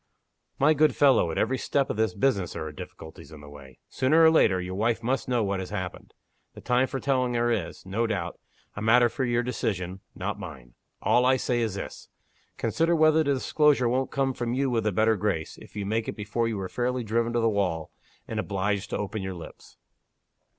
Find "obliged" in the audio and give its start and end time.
18.39-18.89